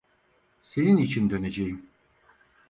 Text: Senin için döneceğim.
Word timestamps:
Senin 0.63 0.97
için 0.97 1.29
döneceğim. 1.29 1.85